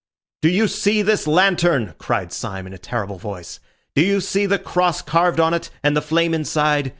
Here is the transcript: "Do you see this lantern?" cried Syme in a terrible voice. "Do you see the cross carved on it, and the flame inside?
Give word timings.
"Do 0.41 0.49
you 0.49 0.67
see 0.67 1.03
this 1.03 1.27
lantern?" 1.27 1.93
cried 1.99 2.33
Syme 2.33 2.65
in 2.65 2.73
a 2.73 2.79
terrible 2.79 3.19
voice. 3.19 3.59
"Do 3.93 4.01
you 4.01 4.19
see 4.19 4.47
the 4.47 4.57
cross 4.57 5.03
carved 5.03 5.39
on 5.39 5.53
it, 5.53 5.69
and 5.83 5.95
the 5.95 6.01
flame 6.01 6.33
inside? 6.33 6.89